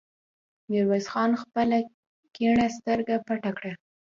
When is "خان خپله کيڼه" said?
1.13-2.67